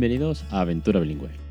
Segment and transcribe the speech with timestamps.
[0.00, 1.49] Bienvenidos a Aventura Bilingüe.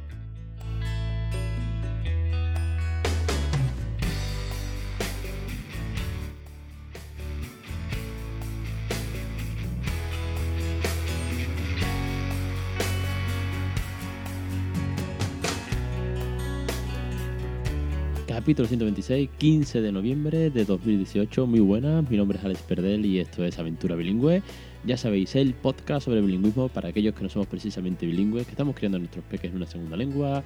[18.50, 21.46] Capítulo 126, 15 de noviembre de 2018.
[21.46, 24.42] Muy buenas, mi nombre es Alex Perdel y esto es Aventura Bilingüe.
[24.86, 28.76] Ya sabéis, el podcast sobre bilingüismo para aquellos que no somos precisamente bilingües, que estamos
[28.76, 30.44] criando a nuestros peques en una segunda lengua,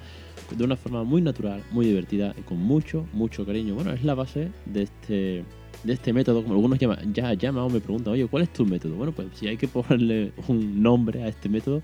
[0.53, 3.73] de una forma muy natural, muy divertida y con mucho, mucho cariño.
[3.73, 5.45] Bueno, es la base de este,
[5.85, 8.65] de este método, como algunos llaman, ya llaman o me preguntan, oye, ¿cuál es tu
[8.65, 8.97] método?
[8.97, 11.81] Bueno, pues si hay que ponerle un nombre a este método,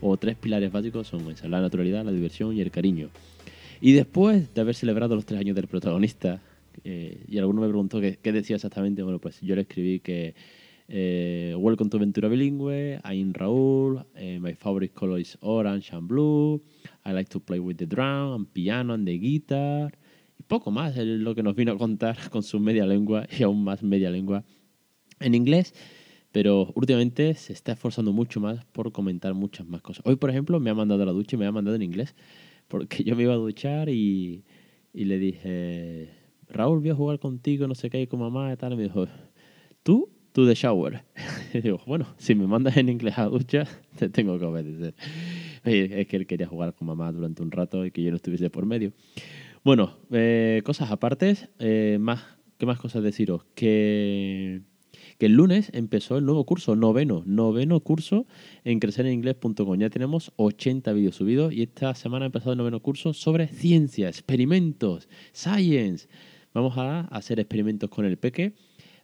[0.00, 3.10] o tres pilares básicos son la naturalidad, la diversión y el cariño.
[3.80, 6.42] Y después de haber celebrado los tres años del protagonista,
[6.84, 10.34] eh, y alguno me preguntó qué, decía exactamente, bueno, pues yo le escribí que
[10.88, 16.62] eh, Welcome to Aventura Bilingüe, I'm Raúl, eh, my favorite color is orange and blue,
[17.04, 19.96] I like to play with the drum and piano and the guitar,
[20.38, 23.42] y poco más es lo que nos vino a contar con su media lengua y
[23.42, 24.44] aún más media lengua
[25.20, 25.74] en inglés
[26.30, 30.04] pero últimamente se está esforzando mucho más por comentar muchas más cosas.
[30.06, 32.14] Hoy, por ejemplo, me ha mandado a la ducha y me ha mandado en inglés
[32.68, 34.44] porque yo me iba a duchar y,
[34.92, 36.10] y le dije,
[36.48, 38.74] Raúl, voy a jugar contigo, no sé qué, con mamá y tal.
[38.74, 39.06] Y me dijo,
[39.82, 40.10] ¿tú?
[40.32, 41.04] Tú de shower.
[41.54, 43.64] y digo, bueno, si me mandas en inglés a ducha,
[43.98, 44.94] te tengo que obedecer.
[45.64, 48.50] es que él quería jugar con mamá durante un rato y que yo no estuviese
[48.50, 48.92] por medio.
[49.64, 52.24] Bueno, eh, cosas apartes, eh, más,
[52.58, 53.44] ¿qué más cosas deciros?
[53.54, 54.62] Que
[55.18, 58.26] que el lunes empezó el nuevo curso, noveno, noveno curso
[58.64, 59.78] en crecereninglés.com.
[59.78, 64.08] Ya tenemos 80 vídeos subidos y esta semana ha empezado el noveno curso sobre ciencia,
[64.08, 66.08] experimentos, science.
[66.54, 68.54] Vamos a hacer experimentos con el peque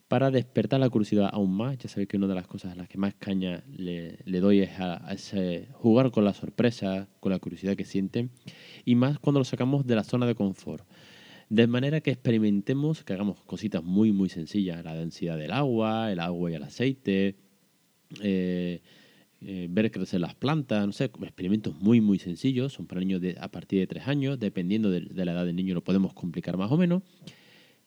[0.09, 1.79] para despertar la curiosidad aún más.
[1.79, 4.79] Ya sabéis que una de las cosas a las que más caña le, doy es
[4.79, 5.15] a,
[5.73, 8.31] jugar con la sorpresa, con la curiosidad que sienten
[8.85, 10.87] y más cuando lo sacamos de la zona de confort.
[11.49, 16.21] De manera que experimentemos, que hagamos cositas muy, muy sencillas, la densidad del agua, el
[16.21, 17.37] agua y el aceite,
[18.23, 18.81] eh,
[19.41, 23.37] eh, ver crecer las plantas, no sé, experimentos muy, muy sencillos, son para niños de,
[23.39, 26.73] a partir de tres años, dependiendo de, la edad del niño lo podemos complicar más
[26.73, 27.03] o menos,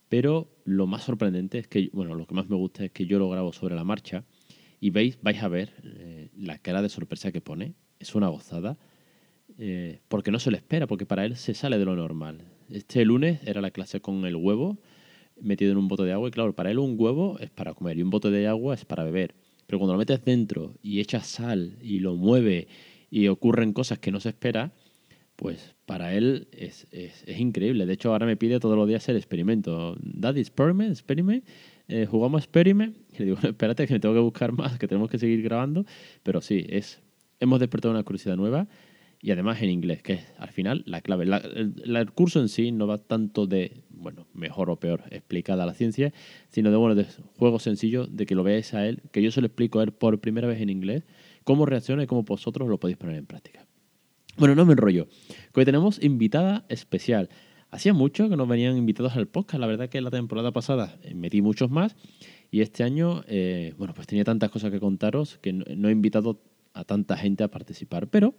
[0.07, 3.17] pero lo más sorprendente es que, bueno, lo que más me gusta es que yo
[3.17, 4.23] lo grabo sobre la marcha
[4.79, 8.77] y veis, vais a ver eh, la cara de sorpresa que pone, es una gozada,
[10.07, 13.39] porque no se lo espera, porque para él se sale de lo normal este lunes
[13.45, 14.77] era la clase con el huevo
[15.41, 17.97] metido en un bote de agua y claro, para él un huevo es para comer
[17.97, 19.35] y un bote de agua es para beber.
[19.65, 22.67] Pero cuando lo metes dentro y echas sal y lo mueve
[23.09, 24.71] y ocurren cosas que no se espera,
[25.35, 26.87] pues para él es,
[27.27, 27.85] increíble.
[27.85, 29.95] De hecho, ahora me pide todos los días el experimento.
[30.01, 31.45] Daddy, experiment, experiment.
[31.87, 32.97] Eh, jugamos experiment.
[33.13, 35.85] Y le digo, espérate que me tengo que buscar más, que tenemos que seguir grabando.
[36.23, 37.01] Pero sí, es,
[37.39, 38.67] hemos despertado una curiosidad nueva
[39.21, 41.25] y además en inglés, que es al final la clave.
[41.25, 46.13] el, curso en sí no va tanto de, bueno, mejor o peor explicada la ciencia,
[46.49, 47.05] sino de, bueno, de
[47.37, 49.91] juego sencillo, de que lo veáis a él, que yo se lo explico a él
[49.91, 51.03] por primera vez en inglés,
[51.43, 53.65] cómo reacciona y cómo vosotros lo podéis poner en práctica.
[54.37, 55.07] Bueno, no me enrollo,
[55.53, 57.29] hoy tenemos invitada especial.
[57.71, 61.41] Hacía mucho que nos venían invitados al podcast, la verdad que la temporada pasada metí
[61.41, 61.95] muchos más
[62.51, 66.39] y este año, eh, bueno, pues tenía tantas cosas que contaros que no he invitado
[66.73, 68.35] a tanta gente a participar, pero...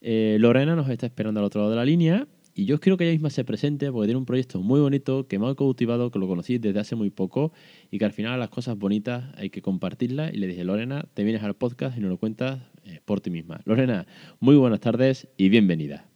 [0.00, 3.04] Eh, Lorena nos está esperando al otro lado de la línea y yo quiero que
[3.04, 6.18] ella misma se presente porque tiene un proyecto muy bonito que me ha cautivado, que
[6.18, 7.52] lo conocí desde hace muy poco
[7.90, 10.32] y que al final las cosas bonitas hay que compartirlas.
[10.32, 13.28] Y le dije, Lorena, te vienes al podcast y nos lo cuentas eh, por ti
[13.28, 13.60] misma.
[13.66, 14.06] Lorena,
[14.40, 16.08] muy buenas tardes y bienvenida.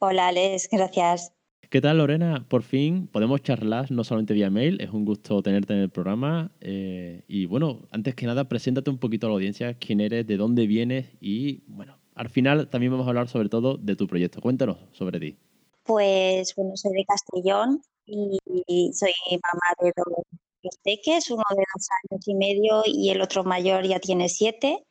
[0.00, 1.32] Hola, Alex, gracias.
[1.70, 2.44] ¿Qué tal, Lorena?
[2.48, 6.50] Por fin podemos charlar, no solamente vía mail, es un gusto tenerte en el programa.
[6.60, 10.36] Eh, y bueno, antes que nada, preséntate un poquito a la audiencia, quién eres, de
[10.36, 14.42] dónde vienes y, bueno, al final también vamos a hablar sobre todo de tu proyecto.
[14.42, 15.38] Cuéntanos sobre ti.
[15.84, 22.28] Pues bueno, soy de Castellón y soy mamá de dos peques, uno de dos años
[22.28, 24.84] y medio y el otro mayor ya tiene siete.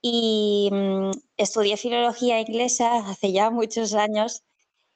[0.00, 4.42] Y mm, estudié filología inglesa hace ya muchos años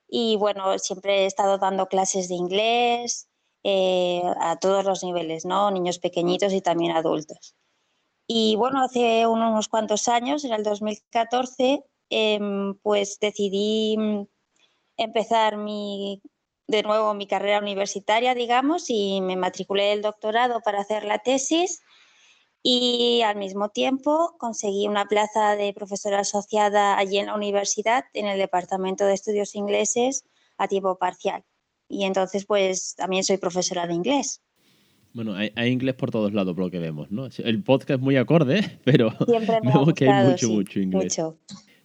[0.08, 3.28] y bueno, siempre he estado dando clases de inglés
[3.64, 5.70] eh, a todos los niveles, ¿no?
[5.70, 7.54] Niños pequeñitos y también adultos.
[8.32, 14.22] Y bueno, hace unos cuantos años, en el 2014, em, pues decidí mm,
[14.98, 16.22] empezar mi,
[16.68, 21.82] de nuevo mi carrera universitaria, digamos, y me matriculé el doctorado para hacer la tesis
[22.62, 28.26] y al mismo tiempo conseguí una plaza de profesora asociada allí en la universidad, en
[28.26, 30.24] el Departamento de Estudios Ingleses,
[30.56, 31.44] a tiempo parcial.
[31.88, 34.40] Y entonces, pues también soy profesora de inglés.
[35.12, 37.28] Bueno, hay, inglés por todos lados, por lo que vemos, ¿no?
[37.38, 41.20] El podcast es muy acorde, pero Siempre me vemos que hay mucho, mucho inglés.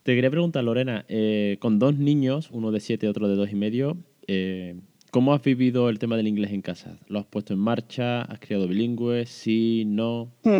[0.04, 3.56] Te quería preguntar, Lorena, eh, con dos niños, uno de siete, otro de dos y
[3.56, 4.80] medio, eh,
[5.10, 7.00] ¿cómo has vivido el tema del inglés en casa?
[7.07, 8.22] ¿Lo has puesto en marcha?
[8.22, 9.25] ¿Has criado bilingüe?
[9.25, 9.83] ¿Sí?
[9.88, 10.31] ¿No?
[10.44, 10.60] Mm.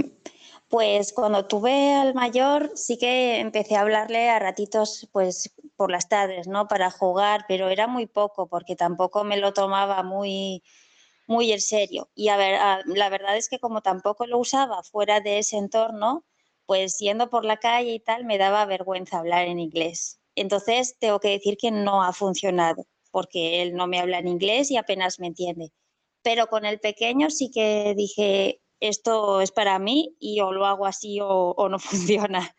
[0.68, 6.10] Pues cuando tuve al mayor sí que empecé a hablarle a ratitos pues por las
[6.10, 6.68] tardes, ¿no?
[6.68, 10.64] Para jugar, pero era muy poco porque tampoco me lo tomaba muy
[11.28, 12.10] muy en serio.
[12.16, 16.26] Y a ver, la verdad es que como tampoco lo usaba fuera de ese entorno,
[16.66, 20.20] pues yendo por la calle y tal, me daba vergüenza hablar en inglés.
[20.36, 24.72] Entonces, tengo que decir que no ha funcionado, porque él no me habla en inglés
[24.72, 25.72] y apenas me entiende.
[26.22, 30.86] Pero con el pequeño sí que dije, esto es para mí y o lo hago
[30.86, 32.56] así o, no funciona.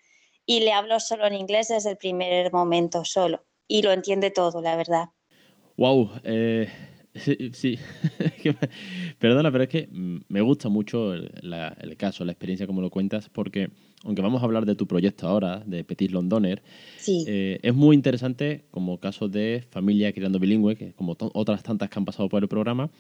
[0.47, 3.45] Y le hablo solo en inglés desde el primer momento, solo.
[3.67, 5.07] Y lo entiende todo, la verdad.
[5.77, 6.11] Wow,
[7.19, 7.79] Sí, sí.
[9.19, 13.71] perdona, pero es que me gusta mucho el, caso, la experiencia como lo cuentas, porque
[14.05, 16.63] aunque vamos a hablar de tu proyecto ahora, de Petit Londoner,
[17.27, 21.99] eh, es muy interesante como caso de familia criando bilingüe, que como otras tantas que
[21.99, 22.91] han pasado por el programa,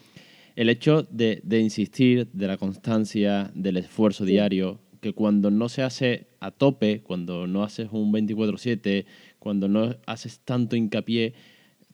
[0.57, 6.29] el hecho de, insistir, de la constancia, del esfuerzo diario, que cuando no se hace
[6.41, 9.05] a tope, cuando no haces un 24/7,
[9.39, 11.35] cuando no haces tanto hincapié,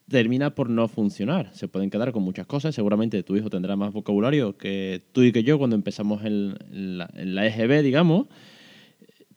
[0.09, 1.51] termina por no funcionar.
[1.55, 2.75] Se pueden quedar con muchas cosas.
[2.75, 7.47] Seguramente tu hijo tendrá más vocabulario que tú y que yo cuando empezamos en la,
[7.47, 8.27] EGB, digamos.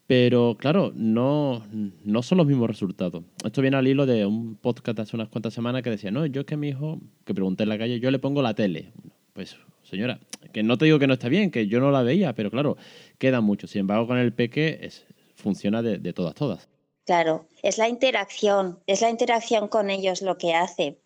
[0.07, 1.65] Pero claro, no,
[2.03, 3.23] no son los mismos resultados.
[3.43, 6.41] Esto viene al hilo de un podcast hace unas cuantas semanas que decía, no, yo
[6.41, 8.91] es que mi hijo, que pregunté en la calle, yo le pongo la tele.
[9.33, 10.19] Pues, señora,
[10.53, 12.77] que no te digo que no está bien, que yo no la veía, pero claro,
[13.17, 13.65] queda mucho.
[13.65, 16.69] Sin embargo, con el peque es, funciona de, de todas, todas.
[17.05, 20.99] Claro, es la interacción, es la interacción con ellos lo que hace.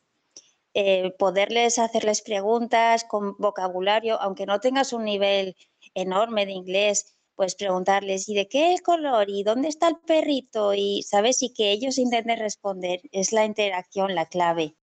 [0.74, 5.56] Eh, poderles hacerles preguntas con vocabulario, aunque no tengas un nivel
[5.96, 9.30] enorme de inglés, pues preguntarles, ¿y de qué es color?
[9.30, 10.74] ¿Y dónde está el perrito?
[10.74, 11.44] Y, ¿sabes?
[11.44, 13.02] Y que ellos intenten responder.
[13.12, 14.75] Es la interacción la clave.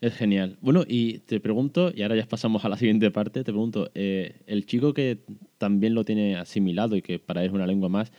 [0.00, 0.58] Es genial.
[0.60, 4.42] Bueno, y te pregunto, y ahora ya pasamos a la siguiente parte, te pregunto, eh,
[4.46, 5.24] el chico que
[5.58, 8.12] también lo tiene asimilado y que para él es una lengua más,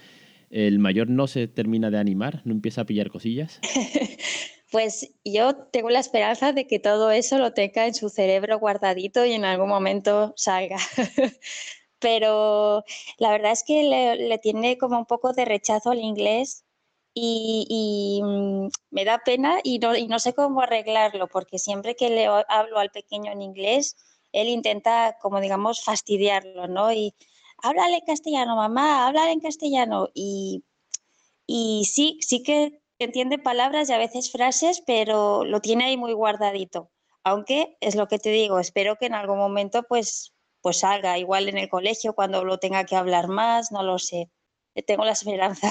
[0.50, 3.60] el mayor no se termina de animar, no empieza a pillar cosillas?
[4.72, 9.26] Pues yo tengo la esperanza de que todo eso lo tenga en su cerebro guardadito
[9.26, 10.78] y en algún momento salga.
[12.00, 12.84] Pero
[13.18, 16.66] la verdad es que le, tiene como un poco de rechazo al inglés
[17.14, 22.78] y, mm, me da pena y no, sé cómo arreglarlo, porque siempre que le hablo
[22.78, 23.96] al pequeño en inglés,
[24.34, 26.92] él intenta, como digamos, fastidiarlo, ¿no?
[26.92, 27.16] Y
[27.63, 30.09] háblale castellano, mamá, háblale en castellano.
[30.13, 30.63] Y,
[31.45, 36.13] y sí, sí que entiende palabras y a veces frases, pero lo tiene ahí muy
[36.13, 36.92] guardadito.
[37.24, 41.50] Aunque es lo que te digo, espero que en algún momento pues, pues salga, igual
[41.50, 44.30] en el colegio, cuando lo tenga que hablar más, no lo sé.
[44.86, 45.69] Tengo la esperanza.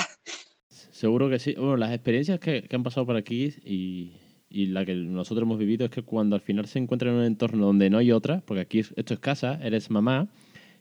[0.90, 1.54] Seguro que sí.
[1.54, 4.16] Bueno, las experiencias que, que han pasado por aquí y,
[4.48, 7.24] y la que nosotros hemos vivido es que cuando al final se encuentra en un
[7.24, 10.28] entorno donde no hay otra, porque aquí esto es casa, eres mamá,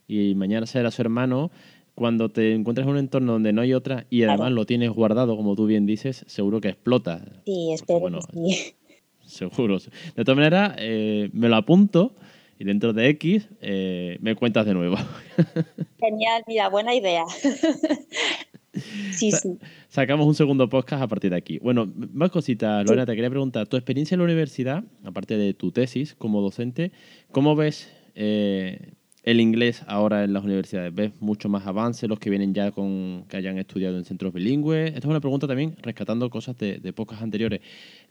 [0.07, 1.51] y mañana será su hermano,
[1.95, 5.35] cuando te encuentras en un entorno donde no hay otra y además lo tienes guardado,
[5.37, 7.23] como tú bien dices, seguro que explota.
[7.45, 8.75] Sí, espero sí.
[9.25, 9.79] Seguro.
[10.15, 12.13] De todas maneras, eh, me lo apunto
[12.59, 14.97] y dentro de X eh, me cuentas de nuevo.
[16.00, 17.24] Genial, mira, buena idea.
[19.12, 19.57] sí, sí.
[19.89, 21.57] Sacamos un segundo podcast a partir de aquí.
[21.57, 25.71] Bueno, más cositas, Lorena, te quería preguntar, tu experiencia en la universidad, aparte de tu
[25.71, 26.91] tesis como docente,
[27.31, 28.91] ¿cómo ves eh,
[29.25, 30.94] el inglés ahora en las universidades?
[30.94, 34.89] ¿Ves mucho más avance los que vienen ya con que hayan estudiado en centros bilingües?
[34.89, 37.62] Esta es una pregunta también rescatando cosas de, de pocas anteriores.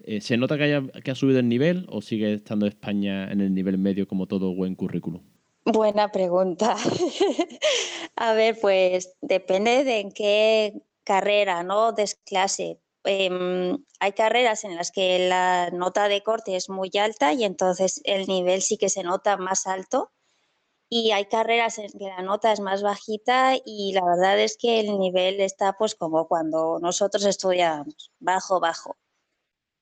[0.04, 3.40] Eh, ¿Se nota que, haya, que ha subido el nivel o sigue estando España en
[3.40, 5.22] el nivel medio como todo buen currículum?
[5.64, 6.76] Buena pregunta.
[8.16, 11.92] A ver, pues depende de en qué carrera, ¿no?
[11.92, 12.80] Desclase.
[13.04, 18.00] Em, hay carreras en las que la nota de corte es muy alta y entonces
[18.04, 20.10] el nivel sí que se nota más alto
[20.88, 24.80] y hay carreras en que la nota es más bajita y la verdad es que
[24.80, 28.96] el nivel está pues como cuando nosotros estudiábamos, bajo, bajo.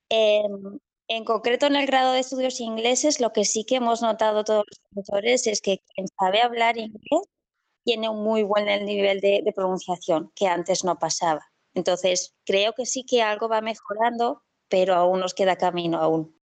[0.08, 0.78] Em,
[1.08, 4.64] en concreto en el grado de estudios ingleses, lo que sí que hemos notado todos
[4.68, 7.22] los profesores es que quien sabe hablar inglés
[7.84, 11.42] tiene un muy buen nivel de, de pronunciación, que antes no pasaba.
[11.74, 16.41] Entonces, creo que sí que algo va mejorando, pero aún nos queda camino aún.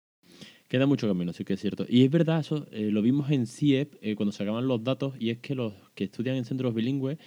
[0.69, 1.87] Queda mucho camino, sí que es cierto.
[1.89, 5.31] Y es verdad, eso eh, lo vimos en CIEP eh, cuando sacaban los datos, y
[5.31, 7.19] es que los que estudian en centros bilingües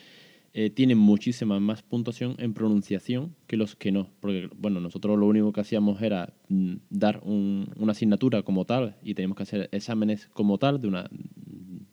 [0.53, 4.09] eh, tienen muchísima más puntuación en pronunciación que los que no.
[4.19, 9.15] Porque, bueno, nosotros lo único que hacíamos era mm, dar una asignatura como tal y
[9.15, 11.09] teníamos que hacer exámenes como tal de, una,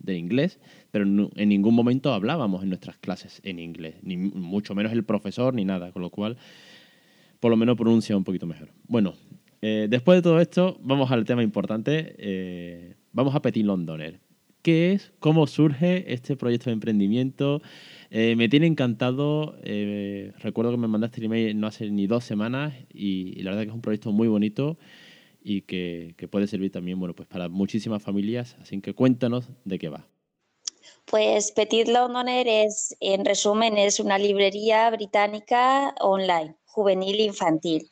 [0.00, 4.92] de inglés, pero en ningún momento hablábamos en nuestras clases en inglés, ni mucho menos
[4.92, 6.36] el profesor ni nada, con lo cual
[7.40, 8.70] por lo menos pronuncia un poquito mejor.
[8.88, 9.14] Bueno,
[9.60, 12.14] eh, después de todo esto, vamos al tema importante.
[12.18, 14.20] Eh, vamos a Petit Londoner.
[14.62, 15.12] ¿Qué es?
[15.20, 17.62] ¿Cómo surge este proyecto de emprendimiento?
[18.10, 19.56] Eh, me tiene encantado.
[20.38, 23.68] recuerdo que me mandaste el email no hace ni dos semanas y, la verdad que
[23.68, 24.78] es un proyecto muy bonito
[25.42, 28.56] y que, puede servir también bueno, pues para muchísimas familias.
[28.60, 30.06] Así que cuéntanos de qué va.
[31.04, 37.90] Pues Petit Londoner es, en resumen, es una librería británica online, juvenil e infantil.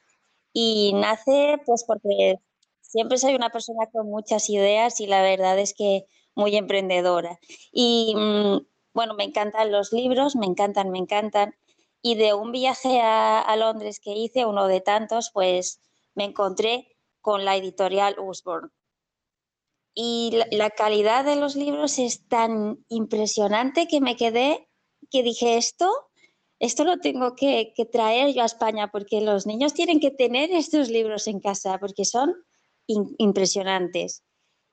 [0.59, 2.37] Y nace pues porque
[2.81, 7.39] siempre soy una persona con muchas ideas y la verdad es que muy emprendedora.
[7.73, 11.55] Y mm, bueno, me encantan los libros, me encantan, me encantan.
[12.01, 15.83] Y de un viaje a, Londres que hice, uno de tantos, pues
[16.15, 18.71] me encontré con la editorial Usborne
[19.95, 24.71] y la, calidad de los libros es tan impresionante que me quedé,
[25.11, 25.91] que dije esto,
[26.59, 30.89] esto lo tengo que, traer yo a España porque los niños tienen que tener estos
[30.89, 32.35] libros en casa porque son
[32.87, 34.23] impresionantes.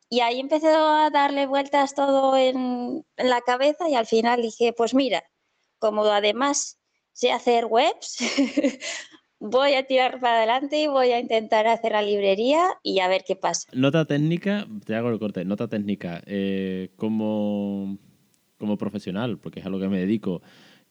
[0.10, 4.74] Y ahí empecé a darle vueltas todo en, en la cabeza y al final dije,
[4.74, 5.24] pues mira,
[5.80, 6.80] como además
[7.14, 8.18] sé hacer webs,
[9.40, 13.24] voy a tirar para adelante y voy a intentar hacer la librería y a ver
[13.28, 13.68] qué pasa.
[13.74, 17.98] Nota técnica, te hago el corte, nota técnica, eh, como,
[18.58, 20.42] como profesional, porque es a lo que me dedico,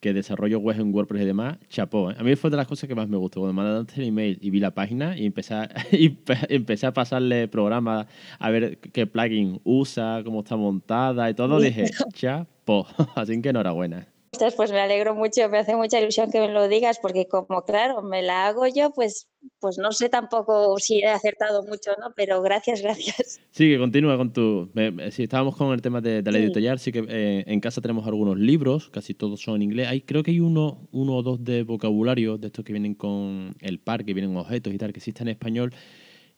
[0.03, 2.11] que desarrollo web en WordPress y demás, chapó.
[2.11, 2.17] ¿eh?
[2.19, 3.39] A mí fue de las cosas que más me gustó.
[3.39, 6.19] Cuando mandaste el email y vi la página y empecé a, y
[6.49, 8.09] empecé a pasarle programas
[8.41, 12.89] a ver qué plugin usa, cómo está montada y todo, dije, chapó.
[13.15, 14.12] Así que enhorabuena
[14.57, 18.03] pues me alegro mucho, me hace mucha ilusión que me lo digas, porque como claro,
[18.03, 19.29] me la hago yo, pues,
[19.61, 22.13] pues no sé tampoco si he acertado mucho, ¿no?
[22.17, 23.41] Pero gracias, gracias.
[23.51, 24.71] Sí, que continúa con tu...
[25.11, 28.39] Si estábamos con el tema de, la editorial, sí que eh, en casa tenemos algunos
[28.39, 29.89] libros, casi todos son en inglés.
[29.89, 33.55] Hay, creo que hay uno, uno o dos de vocabulario, de estos que vienen con
[33.61, 35.75] el par, que vienen objetos y tal, que existen en español.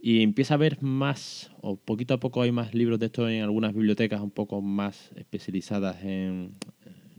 [0.01, 3.43] Y empieza a haber más, o poquito a poco hay más libros de estos en
[3.43, 6.57] algunas bibliotecas un poco más especializadas en,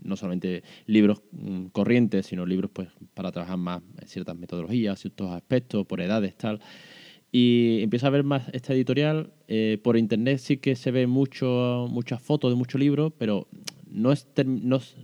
[0.06, 5.86] no solamente libros mm, corrientes, sino libros pues para trabajar más ciertas metodologías, ciertos aspectos,
[5.86, 6.62] por edades, tal.
[7.32, 9.34] Y empieza a ver más esta editorial.
[9.48, 13.48] Eh, por internet sí que se ve mucho, muchas fotos de muchos libros, pero
[13.90, 14.96] no es, no es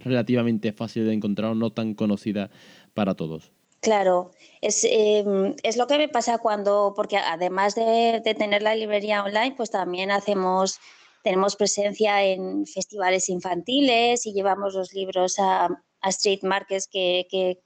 [0.00, 2.50] relativamente fácil de encontrar, no tan conocida
[2.94, 3.52] para todos.
[3.80, 4.32] Claro,
[4.62, 9.22] es, em, es, lo que me pasa cuando, porque además de, de, tener la librería
[9.22, 10.80] online, pues también hacemos
[11.26, 17.58] tenemos presencia en festivales infantiles y llevamos los libros a, street markets que,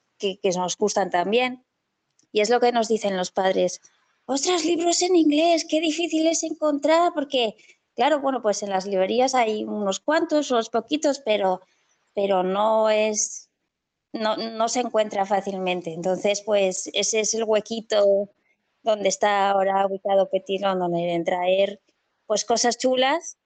[0.56, 1.62] nos gustan también.
[2.32, 3.82] Y es lo que nos dicen los padres.
[4.24, 7.54] Ostras, libros en inglés, qué difícil es encontrar, porque,
[7.94, 11.60] claro, bueno, pues en las librerías hay unos cuantos, unos poquitos, pero,
[12.14, 13.50] pero no es,
[14.14, 15.92] no, no se encuentra fácilmente.
[15.92, 18.30] Entonces, pues ese es el huequito
[18.82, 21.82] donde está ahora ubicado Petit donde en traer
[22.24, 23.36] pues cosas chulas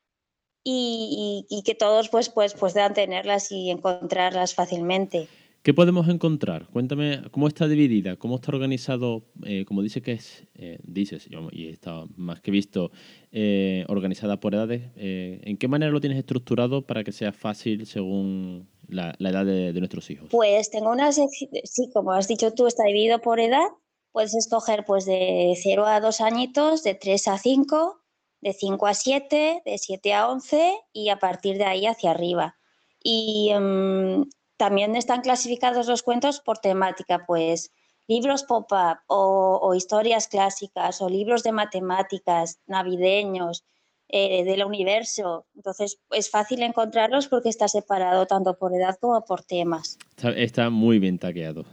[0.64, 5.28] y, que todos pues, pues, pues puedan tenerlas y encontrarlas fácilmente.
[5.62, 6.66] ¿Qué podemos encontrar?
[6.68, 11.68] Cuéntame cómo está dividida, cómo está organizado, eh, como dice que es, eh, dices, y
[11.68, 12.90] está más que visto,
[13.32, 14.82] eh, organizada por edades.
[14.96, 19.80] ¿En qué manera lo tienes estructurado para que sea fácil según la, edad de, de,
[19.80, 20.28] nuestros hijos?
[20.30, 23.64] Pues tengo una sección, sí, como has dicho tú, está dividido por edad.
[24.12, 28.03] Puedes escoger pues de 0 a 2 añitos, de 3 a 5,
[28.44, 32.56] de 5 a 7, de 7 a 11 y a partir de ahí hacia arriba.
[33.02, 34.26] Y em,
[34.58, 37.72] también están clasificados los cuentos por temática, pues
[38.06, 43.64] libros pop-up o, historias clásicas o libros de matemáticas, navideños,
[44.08, 45.46] eh, del universo.
[45.56, 49.96] Entonces es fácil encontrarlos porque está separado tanto por edad como por temas.
[50.36, 51.64] Está, muy bien taqueado.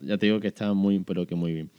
[0.00, 1.70] Ya, te digo que está muy, pero que muy bien.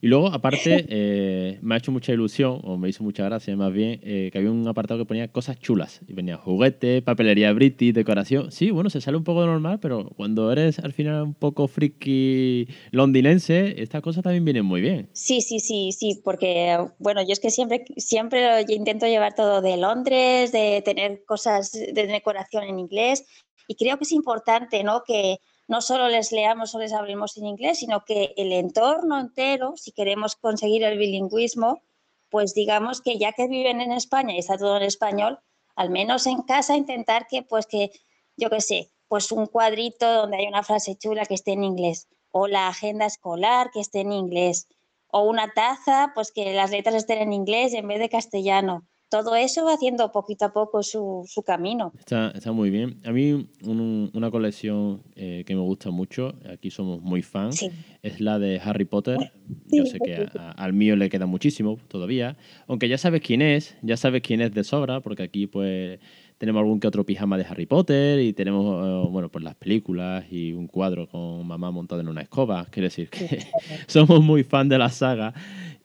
[0.00, 3.72] Y luego, aparte, eh, me ha hecho mucha ilusión, o me hizo mucha gracia más
[3.72, 6.00] bien, eh, que había un apartado que ponía cosas chulas.
[6.06, 8.52] Y venía juguete, papelería british, decoración.
[8.52, 11.68] Sí, bueno, se sale un poco de normal, pero cuando eres al final un poco
[11.68, 15.08] friki londinense, estas cosas también vienen muy bien.
[15.12, 19.76] Sí, sí, sí, sí, porque, bueno, yo es que siempre, siempre intento llevar todo de
[19.76, 23.24] Londres, de tener cosas de decoración en inglés.
[23.68, 25.02] Y creo que es importante, ¿no?
[25.06, 29.74] Que no solo les leamos o les hablemos en inglés, sino que el entorno entero,
[29.76, 31.82] si queremos conseguir el bilingüismo,
[32.30, 35.40] pues digamos que ya que viven en España y está todo en español,
[35.74, 37.90] al menos en casa intentar que, pues que,
[38.36, 42.08] yo qué sé, pues un cuadrito donde hay una frase chula que esté en inglés,
[42.30, 44.68] o la agenda escolar que esté en inglés,
[45.08, 48.86] o una taza, pues que las letras estén en inglés en vez de castellano.
[49.08, 51.92] Todo eso va haciendo poquito a poco su, su camino.
[51.98, 53.00] Está, está, muy bien.
[53.04, 57.64] A mí una colección eh, que me gusta mucho, aquí somos muy fans,
[58.02, 59.32] es la de Harry Potter.
[59.66, 62.36] Yo sé que al mío le queda muchísimo todavía,
[62.66, 66.00] aunque ya sabes quién es, ya sabes quién es de sobra, porque aquí pues
[66.38, 70.24] tenemos algún que otro pijama de Harry Potter y tenemos, eh, bueno, pues las películas
[70.30, 72.66] y un cuadro con mamá montado en una escoba.
[72.66, 73.38] Quiere decir que
[73.86, 75.32] somos muy fan de la saga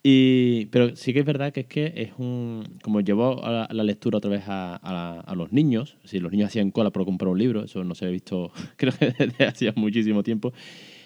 [0.03, 2.79] y, pero sí que es verdad que es que es un.
[2.81, 6.72] Como llevó a la, lectura otra vez a, a, los niños, si los niños hacían
[6.72, 10.24] cola por comprar un libro, eso no se ha visto, creo que desde hacía muchísimo
[10.24, 10.53] tiempo.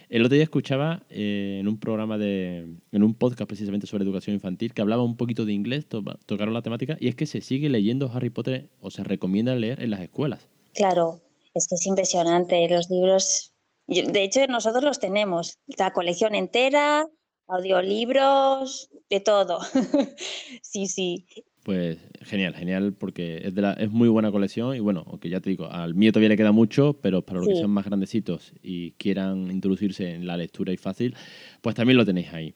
[0.08, 2.68] El otro día escuchaba eh, en un programa de.
[2.92, 6.62] en un podcast precisamente sobre educación infantil que hablaba un poquito de inglés, tocaron la
[6.62, 10.00] temática, y es que se sigue leyendo Harry Potter o se recomienda leer en las
[10.00, 10.48] escuelas.
[10.74, 11.20] Claro,
[11.54, 12.66] es que es impresionante.
[12.70, 13.52] Los libros.
[13.88, 17.08] de hecho, nosotros los tenemos, la colección entera,
[17.48, 19.60] audiolibros, de todo.
[20.62, 21.25] sí, sí.
[21.64, 25.40] Pues genial, genial, porque es, de la, es muy buena colección y bueno, aunque ya
[25.40, 28.54] te digo, al mío todavía le queda mucho, pero para los que son más grandecitos
[28.62, 31.16] y quieran introducirse en la lectura y fácil,
[31.62, 32.54] pues también lo tenéis ahí.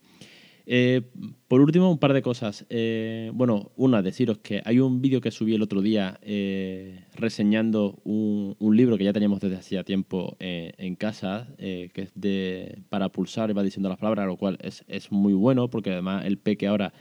[0.72, 1.02] Eh,
[1.48, 2.64] por último, un par de cosas.
[2.70, 8.00] Eh, bueno, una, deciros que hay un vídeo que subí el otro día eh, reseñando
[8.04, 13.50] un, libro que ya teníamos desde hacía tiempo en casa, que es de para pulsar
[13.50, 16.68] y va diciendo las palabras, lo cual es, es muy bueno porque además el peque
[16.68, 16.94] ahora,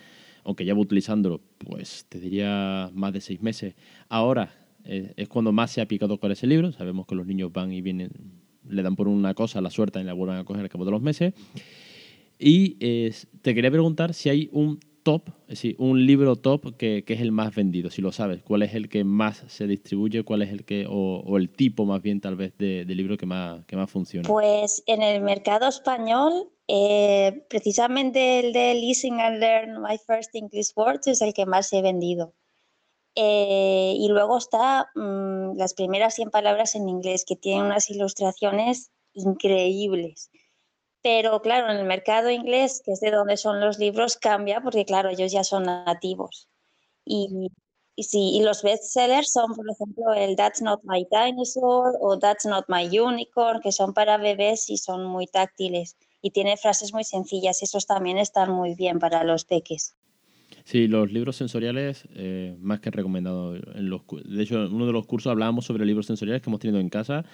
[0.45, 3.75] aunque ya va utilizándolo, pues te diría más de seis meses,
[4.09, 4.51] ahora
[4.83, 6.73] es cuando más se ha picado con ese libro.
[6.73, 8.11] Sabemos que los niños van y vienen,
[8.67, 10.91] le dan por una cosa la suerte y la vuelven a coger al cabo de
[10.91, 11.35] los meses.
[12.39, 12.75] Y
[13.43, 14.79] te quería preguntar si hay un
[15.09, 18.43] top, es decir, un libro top que, es el más vendido, si lo sabes.
[18.43, 20.23] ¿Cuál es el que más se distribuye?
[20.23, 23.65] ¿Cuál es el que, o, el tipo más bien tal vez de, libro que más,
[23.65, 24.29] que más funciona?
[24.29, 30.73] Pues en el mercado español, eh, precisamente el de Listen and Learn My First English
[30.77, 32.35] Words es el que más he vendido.
[33.15, 38.91] Eh, y luego está mm, las primeras 100 palabras en inglés, que tienen unas ilustraciones
[39.15, 40.31] increíbles.
[41.11, 44.85] Pero claro, en el mercado inglés, que es de donde son los libros, cambia porque
[44.85, 46.51] claro, ellos ya son nativos.
[47.03, 47.49] Y,
[47.97, 52.45] y sí, y los bestsellers son, por ejemplo, el That's Not My Dinosaur o That's
[52.45, 55.97] Not My Unicorn, que son para bebés y son muy táctiles.
[56.21, 59.97] Y tiene frases muy sencillas, esos también están muy bien para los peques.
[60.65, 63.63] Sí, los libros sensoriales, eh, más que recomendados.
[63.63, 66.91] de hecho, en uno de los cursos hablábamos sobre libros sensoriales que hemos tenido en
[66.91, 67.25] casa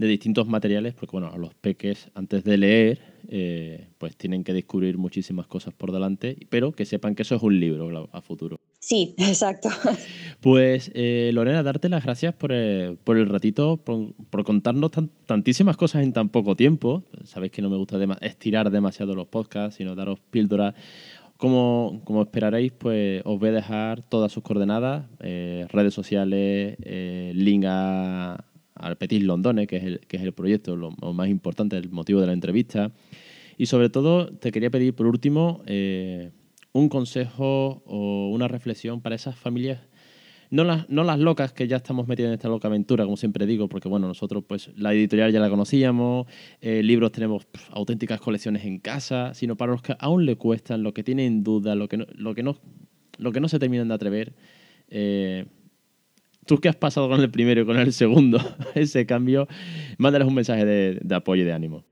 [0.00, 4.96] de distintos materiales, porque bueno, los peques antes de leer, eh, pues tienen que descubrir
[4.96, 8.56] muchísimas cosas por delante, pero que sepan que eso es un libro a futuro.
[8.78, 9.68] Sí, exacto.
[10.40, 12.96] Pues eh, Lorena, darte las gracias por, el,
[13.28, 14.90] ratito, por, contarnos
[15.26, 17.04] tantísimas cosas en tan poco tiempo.
[17.24, 20.74] Sabéis que no me gusta estirar demasiado los podcasts, sino daros píldoras.
[21.36, 26.76] Como, como, esperaréis, pues os voy a dejar todas sus coordenadas, eh, redes sociales,
[27.34, 28.44] link a,
[28.80, 32.20] al Petit Londone, que es el, que es el proyecto, lo, más importante, el motivo
[32.20, 32.92] de la entrevista.
[33.56, 36.30] Y sobre todo, te quería pedir, por último, eh,
[36.72, 39.80] un consejo o una reflexión para esas familias,
[40.50, 43.46] no las, no las locas que ya estamos metidas en esta loca aventura, como siempre
[43.46, 46.26] digo, porque bueno, nosotros pues la editorial ya la conocíamos,
[46.60, 50.92] eh, libros tenemos auténticas colecciones en casa, sino para los que aún le cuestan, lo
[50.92, 52.58] que tienen duda, lo que no, lo que no,
[53.18, 54.34] lo que no se terminan de atrever.
[54.88, 55.46] Eh,
[56.46, 58.38] tú qué has pasado con el primero y con el segundo,
[58.74, 59.46] ese cambio,
[59.98, 61.84] mándales un mensaje de, apoyo y de ánimo.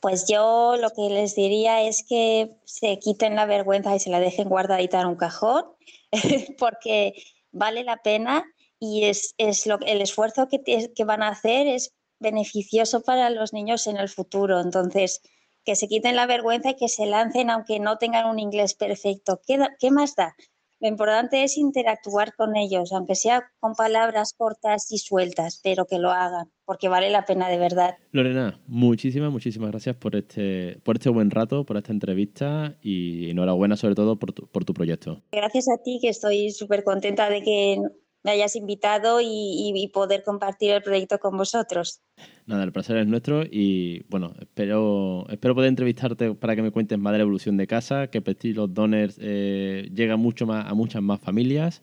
[0.00, 4.18] Pues yo lo que les diría es que se quiten la vergüenza y se la
[4.18, 5.64] dejen guardadita en un cajón,
[6.58, 7.14] porque
[7.52, 8.44] vale la pena
[8.78, 9.34] y es,
[9.66, 14.08] lo, el esfuerzo que, que van a hacer es beneficioso para los niños en el
[14.08, 14.60] futuro.
[14.60, 15.20] Entonces,
[15.64, 19.40] que se quiten la vergüenza y que se lancen aunque no tengan un inglés perfecto.
[19.46, 20.34] ¿Qué, qué más da?
[20.80, 25.98] Lo importante es interactuar con ellos, aunque sea con palabras cortas y sueltas, pero que
[25.98, 27.96] lo hagan, porque vale la pena de verdad.
[28.12, 33.76] Lorena, muchísimas, muchísimas gracias por este, por este buen rato, por esta entrevista y enhorabuena
[33.76, 35.22] sobre todo por tu, por tu proyecto.
[35.32, 37.82] Gracias a ti, que estoy súper contenta de que
[38.22, 42.02] me hayas invitado y, poder compartir el proyecto con vosotros.
[42.46, 46.98] Nada, el placer es nuestro y bueno, espero, espero poder entrevistarte para que me cuentes
[46.98, 50.74] más de la evolución de casa, que Petit los Donors eh, llega mucho más a
[50.74, 51.82] muchas más familias,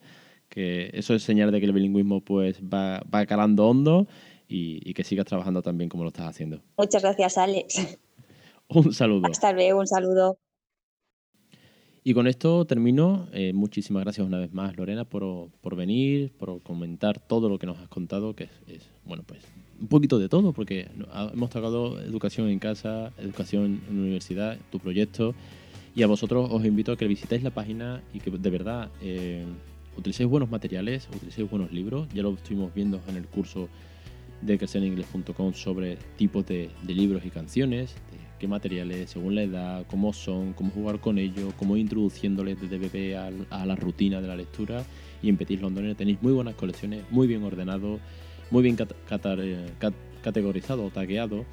[0.50, 4.08] que eso es señal de que el bilingüismo pues va, va calando hondo
[4.48, 6.62] y, y que sigas trabajando también como lo estás haciendo.
[6.78, 7.98] Muchas gracias, Alex.
[8.70, 9.28] Un saludo.
[9.28, 10.38] Hasta luego, un saludo.
[12.08, 13.28] Y con esto termino.
[13.34, 17.68] Eh, muchísimas gracias una vez más, Lorena, por, por, venir, por comentar todo lo que
[17.68, 19.42] nos has contado, que es, bueno, pues
[19.78, 20.88] un poquito de todo, porque
[21.34, 25.36] hemos tocado educación en casa, educación en la universidad, tu proyecto,
[25.98, 29.44] y a vosotros os invito a que visitéis la página y que de verdad eh,
[29.98, 32.08] utilicéis buenos materiales, utilicéis buenos libros.
[32.14, 33.68] Ya lo estuvimos viendo en el curso
[34.42, 37.96] de crecereningles.com sobre tipos de, libros y canciones,
[38.40, 43.18] qué materiales, según la edad, cómo son, cómo jugar con ellos, cómo introduciéndoles desde bebé
[43.18, 44.84] a, la rutina de la lectura.
[45.22, 48.00] Y en Petit London tenéis muy buenas colecciones, muy bien ordenado,
[48.52, 49.70] muy bien eh,
[50.22, 51.46] categorizado o tagueado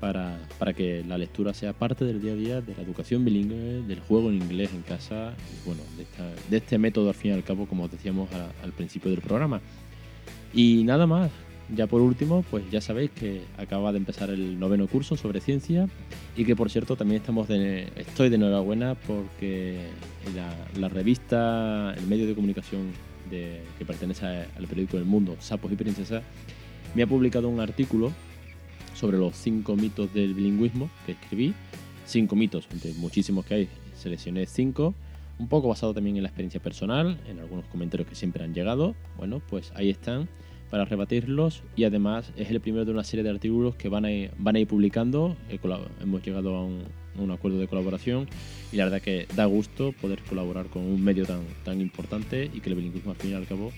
[0.00, 3.82] para, para, que la lectura sea parte del día a día de la educación bilingüe,
[3.82, 5.82] del juego en inglés en casa, y bueno,
[6.48, 8.28] de, este método al fin y al cabo, como decíamos
[8.62, 9.60] al principio del programa.
[10.54, 11.30] Y nada más,
[11.74, 15.88] ya por último, pues ya sabéis que acaba de empezar el noveno curso sobre ciencia
[16.36, 19.88] y que por cierto también estamos de, estoy de enhorabuena porque
[20.34, 22.92] la, la revista, el medio de comunicación
[23.30, 26.22] de, que pertenece al periódico del Mundo, Sapos y Princesas,
[26.94, 28.12] me ha publicado un artículo
[28.94, 31.54] sobre los cinco mitos del bilingüismo que escribí.
[32.06, 34.94] Cinco mitos, entre muchísimos que hay, seleccioné cinco.
[35.38, 38.96] Un poco basado también en la experiencia personal, en algunos comentarios que siempre han llegado.
[39.16, 40.28] Bueno, pues ahí están
[40.70, 44.12] para rebatirlos y además es el primero de una serie de artículos que van a
[44.12, 45.36] ir, van a ir publicando.
[46.00, 48.28] Hemos llegado a un, acuerdo de colaboración
[48.72, 52.60] y la verdad que da gusto poder colaborar con un medio tan, tan importante y
[52.60, 53.72] que el bilingüismo al fin y al cabo,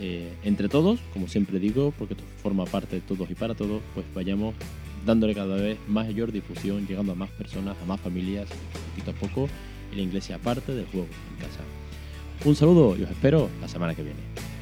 [0.00, 4.04] eh, entre todos, como siempre digo, porque forma parte de todos y para todos, pues
[4.12, 4.54] vayamos
[5.06, 8.48] dándole cada vez mayor difusión, llegando a más personas, a más familias,
[8.90, 9.48] poquito a poco,
[9.94, 11.60] la inglés sea parte del juego en casa.
[12.44, 14.53] Un saludo y os espero la semana que viene.